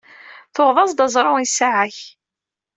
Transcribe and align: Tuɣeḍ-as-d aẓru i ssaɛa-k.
Tuɣeḍ-as-d 0.53 0.99
aẓru 1.05 1.33
i 1.37 1.47
ssaɛa-k. 1.49 1.97